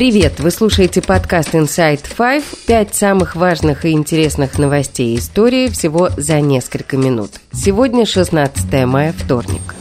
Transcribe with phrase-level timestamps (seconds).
[0.00, 0.40] Привет!
[0.40, 2.42] Вы слушаете подкаст Inside Five.
[2.66, 7.32] Пять самых важных и интересных новостей истории всего за несколько минут.
[7.52, 9.74] Сегодня 16 мая, вторник.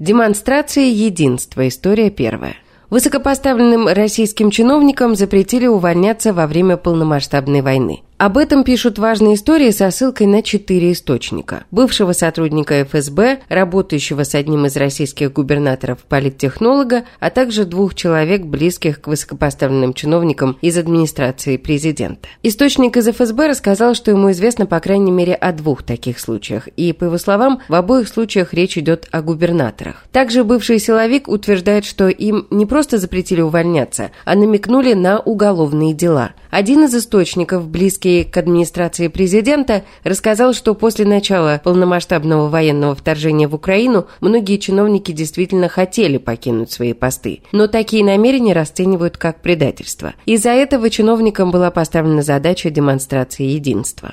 [0.00, 1.68] Демонстрация единства.
[1.68, 2.56] История первая.
[2.90, 8.02] Высокопоставленным российским чиновникам запретили увольняться во время полномасштабной войны.
[8.22, 11.64] Об этом пишут важные истории со ссылкой на четыре источника.
[11.72, 19.00] Бывшего сотрудника ФСБ, работающего с одним из российских губернаторов политтехнолога, а также двух человек, близких
[19.00, 22.28] к высокопоставленным чиновникам из администрации президента.
[22.44, 26.92] Источник из ФСБ рассказал, что ему известно по крайней мере о двух таких случаях, и,
[26.92, 30.04] по его словам, в обоих случаях речь идет о губернаторах.
[30.12, 36.34] Также бывший силовик утверждает, что им не просто запретили увольняться, а намекнули на уголовные дела.
[36.52, 43.54] Один из источников, близкий к администрации президента, рассказал, что после начала полномасштабного военного вторжения в
[43.54, 50.12] Украину многие чиновники действительно хотели покинуть свои посты, но такие намерения расценивают как предательство.
[50.26, 54.12] Из-за этого чиновникам была поставлена задача демонстрации единства.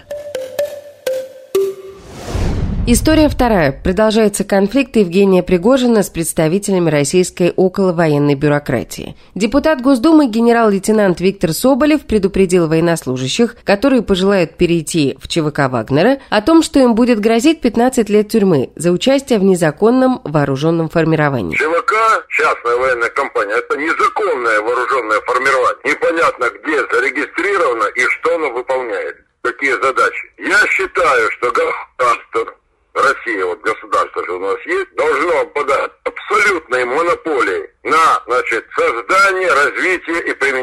[2.91, 3.71] История вторая.
[3.71, 9.15] Продолжается конфликт Евгения Пригожина с представителями российской околовоенной бюрократии.
[9.35, 16.63] Депутат Госдумы генерал-лейтенант Виктор Соболев предупредил военнослужащих, которые пожелают перейти в ЧВК Вагнера, о том,
[16.63, 21.57] что им будет грозить 15 лет тюрьмы за участие в незаконном вооруженном формировании.
[21.57, 21.93] ЧВК,
[22.29, 25.93] частная военная компания, это незаконное вооруженное формирование.
[25.93, 30.31] Непонятно, где зарегистрировано и что оно выполняет какие задачи.
[30.39, 32.58] Я считаю, что государство
[32.93, 40.21] Россия, вот государство же у нас есть, должно обладать абсолютной монополией на значит, создание, развитие
[40.27, 40.58] и применение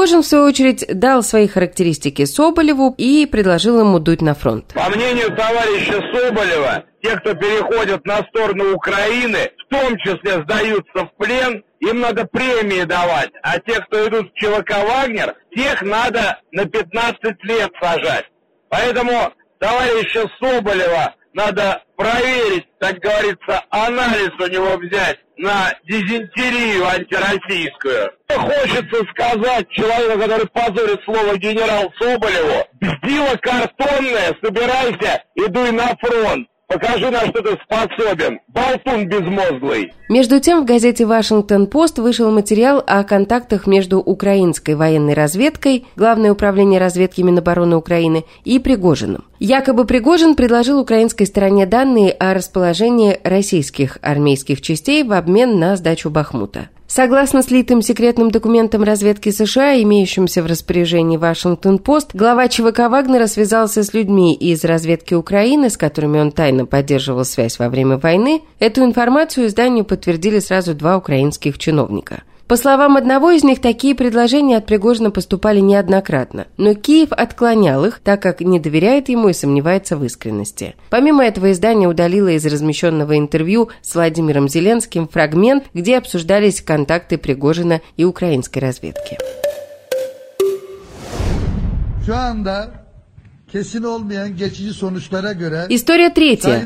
[0.00, 4.72] Пригожин, в свою очередь, дал свои характеристики Соболеву и предложил ему дуть на фронт.
[4.72, 11.10] По мнению товарища Соболева, те, кто переходят на сторону Украины, в том числе сдаются в
[11.18, 13.28] плен, им надо премии давать.
[13.42, 18.24] А те, кто идут в ЧВК «Вагнер», тех надо на 15 лет сажать.
[18.70, 28.10] Поэтому товарища Соболева надо проверить, так говорится, анализ у него взять на дизентерию антироссийскую.
[28.28, 36.48] Хочется сказать человеку, который позорит слово генерал Соболеву, бздила картонная, собирайся и дуй на фронт.
[36.70, 38.38] Покажи, на что ты способен.
[38.46, 39.92] Болтун безмозглый.
[40.08, 46.78] Между тем, в газете «Вашингтон-Пост» вышел материал о контактах между украинской военной разведкой, Главное управление
[46.78, 49.24] разведки Минобороны Украины, и Пригожиным.
[49.40, 56.08] Якобы Пригожин предложил украинской стороне данные о расположении российских армейских частей в обмен на сдачу
[56.08, 56.68] Бахмута.
[56.92, 63.94] Согласно слитым секретным документам разведки США, имеющимся в распоряжении Вашингтон-Пост, глава ЧВК Вагнера связался с
[63.94, 68.42] людьми из разведки Украины, с которыми он тайно поддерживал связь во время войны.
[68.58, 72.24] Эту информацию изданию подтвердили сразу два украинских чиновника.
[72.50, 78.00] По словам одного из них, такие предложения от Пригожина поступали неоднократно, но Киев отклонял их,
[78.02, 80.74] так как не доверяет ему и сомневается в искренности.
[80.90, 87.82] Помимо этого, издание удалило из размещенного интервью с Владимиром Зеленским фрагмент, где обсуждались контакты Пригожина
[87.96, 89.16] и украинской разведки.
[95.68, 96.64] История третья.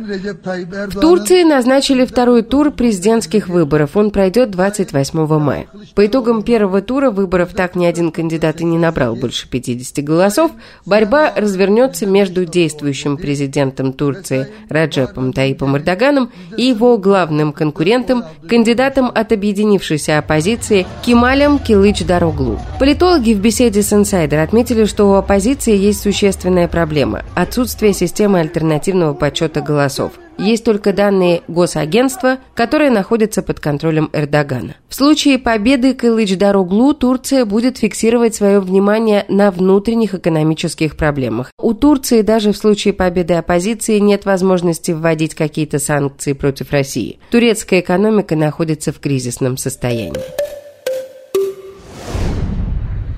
[0.88, 3.96] В Турции назначили второй тур президентских выборов.
[3.96, 5.66] Он пройдет 28 мая.
[5.94, 10.50] По итогам первого тура выборов так ни один кандидат и не набрал больше 50 голосов.
[10.84, 19.32] Борьба развернется между действующим президентом Турции Раджепом Таипом Эрдоганом и его главным конкурентом, кандидатом от
[19.32, 22.60] объединившейся оппозиции Кемалем Килыч Дороглу.
[22.78, 29.14] Политологи в беседе с «Инсайдер» отметили, что у оппозиции есть существенная проблема– отсутствие системы альтернативного
[29.14, 30.14] подсчета голосов.
[30.38, 34.74] Есть только данные госагентства, которые находятся под контролем Эрдогана.
[34.88, 41.52] В случае победы Кылыч-Дароглу Турция будет фиксировать свое внимание на внутренних экономических проблемах.
[41.62, 47.20] У Турции даже в случае победы оппозиции нет возможности вводить какие-то санкции против России.
[47.30, 50.20] Турецкая экономика находится в кризисном состоянии.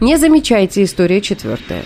[0.03, 1.85] Не замечайте история четвертая.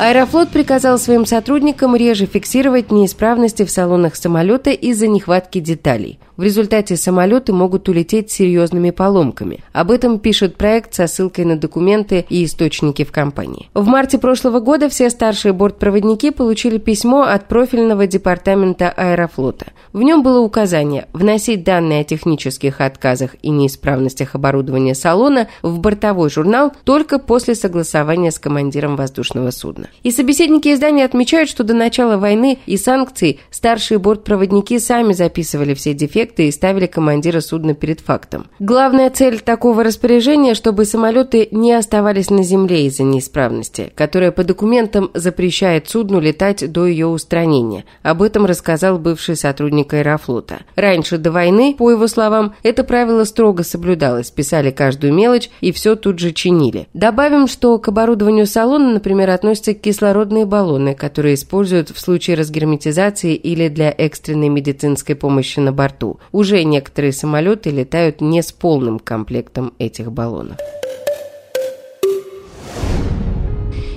[0.00, 6.20] Аэрофлот приказал своим сотрудникам реже фиксировать неисправности в салонах самолета из-за нехватки деталей.
[6.38, 9.64] В результате самолеты могут улететь с серьезными поломками.
[9.72, 13.68] Об этом пишет проект со ссылкой на документы и источники в компании.
[13.74, 19.72] В марте прошлого года все старшие бортпроводники получили письмо от профильного департамента аэрофлота.
[19.92, 26.30] В нем было указание вносить данные о технических отказах и неисправностях оборудования салона в бортовой
[26.30, 29.88] журнал только после согласования с командиром воздушного судна.
[30.04, 35.94] И собеседники издания отмечают, что до начала войны и санкций старшие бортпроводники сами записывали все
[35.94, 38.46] дефекты и ставили командира судна перед фактом.
[38.58, 45.10] Главная цель такого распоряжения, чтобы самолеты не оставались на земле из-за неисправности, которая по документам
[45.14, 47.84] запрещает судну летать до ее устранения.
[48.02, 50.60] Об этом рассказал бывший сотрудник аэрофлота.
[50.76, 55.96] Раньше, до войны, по его словам, это правило строго соблюдалось, писали каждую мелочь и все
[55.96, 56.88] тут же чинили.
[56.94, 63.68] Добавим, что к оборудованию салона, например, относятся кислородные баллоны, которые используют в случае разгерметизации или
[63.68, 66.17] для экстренной медицинской помощи на борту.
[66.32, 70.56] Уже некоторые самолеты летают не с полным комплектом этих баллонов.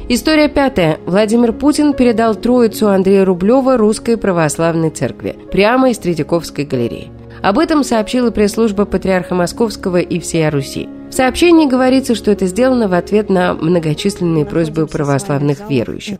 [0.09, 0.99] История пятая.
[1.05, 7.11] Владимир Путин передал Троицу Андрея Рублева Русской Православной Церкви прямо из Третьяковской галереи.
[7.41, 10.89] Об этом сообщила пресс-служба Патриарха Московского и всей Руси.
[11.11, 16.19] В сообщении говорится, что это сделано в ответ на многочисленные просьбы православных верующих.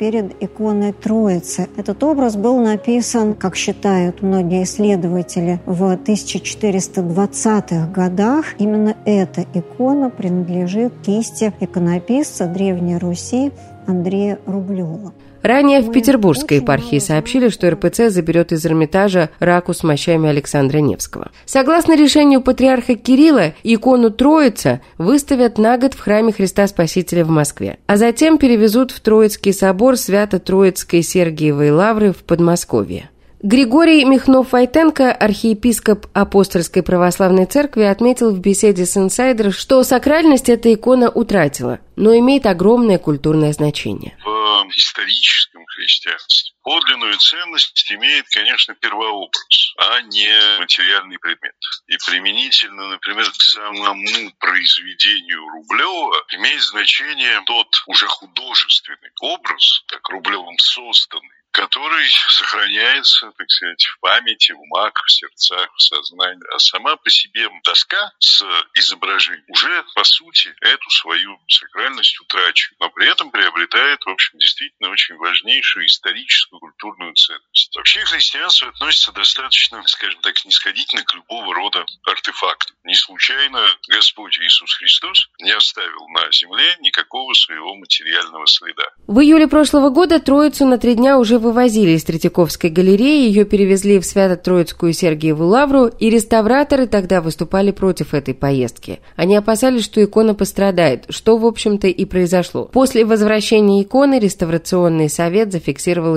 [0.00, 1.68] Перед иконой Троицы.
[1.76, 8.46] Этот образ был написан, как считают многие исследователи, в 1420-х годах.
[8.58, 13.52] Именно эта икона принадлежит кисти иконописца Древней Руси
[13.86, 15.12] Андрея Рублева.
[15.42, 21.32] Ранее в Петербургской епархии сообщили, что РПЦ заберет из Эрмитажа раку с мощами Александра Невского.
[21.44, 27.76] Согласно решению патриарха Кирилла, икону Троица выставят на год в храме Христа Спасителя в Москве,
[27.86, 33.10] а затем перевезут в Троицкий собор Свято-Троицкой Сергиевой Лавры в Подмосковье.
[33.46, 41.10] Григорий Михнов-Войтенко, архиепископ Апостольской Православной Церкви, отметил в беседе с инсайдер, что сакральность эта икона
[41.10, 44.16] утратила, но имеет огромное культурное значение.
[44.24, 50.26] В историческом христианстве подлинную ценность имеет, конечно, первообраз, а не
[50.58, 51.54] материальный предмет.
[51.88, 60.56] И применительно, например, к самому произведению Рублева имеет значение тот уже художественный образ, так Рублевым
[60.58, 61.43] созданный,
[61.74, 66.54] который сохраняется, так сказать, в памяти, в умах, в сердцах, в сознании.
[66.54, 68.44] А сама по себе доска с
[68.74, 74.90] изображением уже, по сути, эту свою сакральность утрачивает, но при этом приобретает, в общем, действительно
[74.90, 77.70] очень важнейшую историческую культурную ценность.
[77.76, 82.76] Вообще христианство относится достаточно, скажем так, снисходительно к любого рода артефактам.
[82.84, 88.84] Не случайно Господь Иисус Христос не оставил на земле никакого своего материального следа.
[89.06, 93.98] В июле прошлого года Троицу на три дня уже вывозили из Третьяковской галереи, ее перевезли
[93.98, 99.00] в Свято-Троицкую Сергиеву Лавру, и реставраторы тогда выступали против этой поездки.
[99.16, 102.66] Они опасались, что икона пострадает, что, в общем-то, и произошло.
[102.66, 106.14] После возвращения иконы реставрационный совет зафиксировал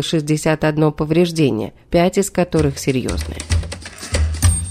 [0.48, 3.40] 61 повреждение, 5 из которых серьезные.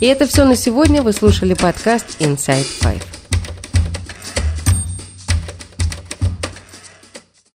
[0.00, 1.02] И это все на сегодня.
[1.02, 3.02] Вы слушали подкаст Inside Five.